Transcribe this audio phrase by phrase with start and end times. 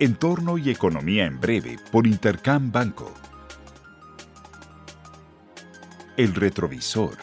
[0.00, 3.12] Entorno y Economía en Breve por Intercam Banco.
[6.16, 7.16] El retrovisor.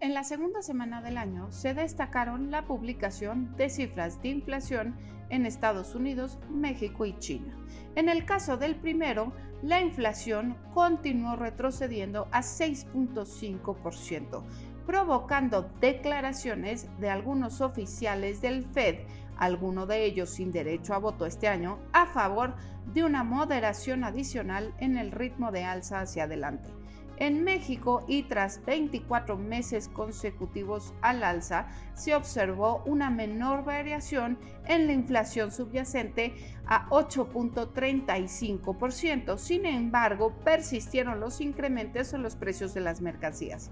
[0.00, 4.96] En la segunda semana del año se destacaron la publicación de cifras de inflación
[5.30, 7.56] en Estados Unidos, México y China.
[7.94, 9.32] En el caso del primero,
[9.62, 14.42] la inflación continuó retrocediendo a 6.5%,
[14.84, 18.96] provocando declaraciones de algunos oficiales del Fed
[19.36, 22.54] alguno de ellos sin derecho a voto este año, a favor
[22.92, 26.70] de una moderación adicional en el ritmo de alza hacia adelante.
[27.18, 34.86] En México y tras 24 meses consecutivos al alza, se observó una menor variación en
[34.86, 36.34] la inflación subyacente
[36.66, 39.38] a 8.35%.
[39.38, 43.70] Sin embargo, persistieron los incrementos en los precios de las mercancías.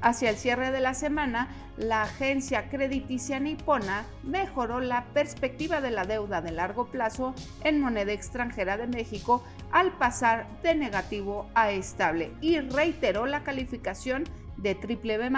[0.00, 6.04] Hacia el cierre de la semana, la agencia crediticia nipona mejoró la perspectiva de la
[6.04, 7.34] deuda de largo plazo
[7.64, 14.24] en moneda extranjera de México al pasar de negativo a estable y reiteró la calificación
[14.56, 15.30] de triple B+,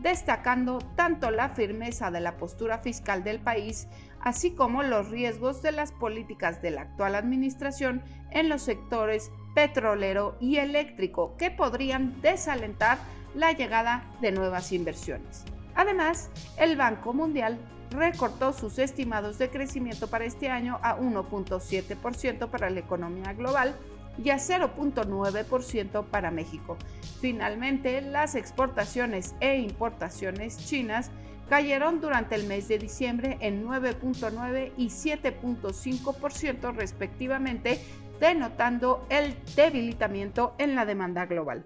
[0.00, 3.88] destacando tanto la firmeza de la postura fiscal del país,
[4.20, 10.36] así como los riesgos de las políticas de la actual administración en los sectores petrolero
[10.40, 12.98] y eléctrico que podrían desalentar
[13.34, 15.44] la llegada de nuevas inversiones.
[15.74, 17.58] Además, el Banco Mundial
[17.90, 23.76] recortó sus estimados de crecimiento para este año a 1.7% para la economía global
[24.22, 26.76] y a 0.9% para México.
[27.20, 31.10] Finalmente, las exportaciones e importaciones chinas
[31.48, 37.80] cayeron durante el mes de diciembre en 9.9 y 7.5% respectivamente,
[38.20, 41.64] denotando el debilitamiento en la demanda global.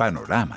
[0.00, 0.56] Panorama.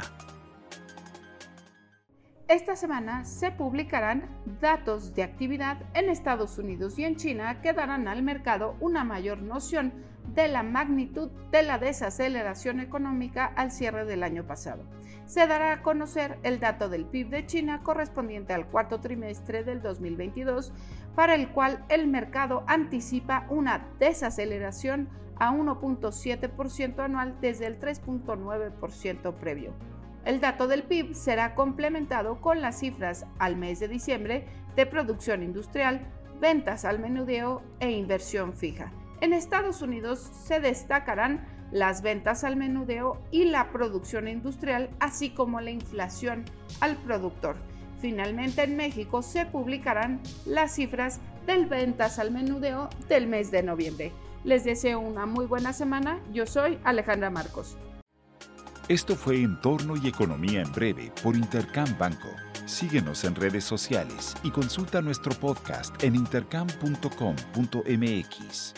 [2.47, 4.29] Esta semana se publicarán
[4.61, 9.41] datos de actividad en Estados Unidos y en China que darán al mercado una mayor
[9.41, 9.91] noción
[10.33, 14.85] de la magnitud de la desaceleración económica al cierre del año pasado.
[15.25, 19.81] Se dará a conocer el dato del PIB de China correspondiente al cuarto trimestre del
[19.81, 20.71] 2022,
[21.15, 25.09] para el cual el mercado anticipa una desaceleración
[25.43, 29.73] a 1.7% anual desde el 3.9% previo.
[30.23, 34.45] El dato del PIB será complementado con las cifras al mes de diciembre
[34.77, 36.07] de producción industrial,
[36.39, 38.93] ventas al menudeo e inversión fija.
[39.19, 45.59] En Estados Unidos se destacarán las ventas al menudeo y la producción industrial, así como
[45.59, 46.45] la inflación
[46.79, 47.57] al productor.
[47.99, 54.11] Finalmente en México se publicarán las cifras del ventas al menudeo del mes de noviembre.
[54.43, 56.19] Les deseo una muy buena semana.
[56.33, 57.77] Yo soy Alejandra Marcos.
[58.89, 62.27] Esto fue Entorno y Economía en Breve por Intercam Banco.
[62.65, 68.73] Síguenos en redes sociales y consulta nuestro podcast en intercam.com.mx.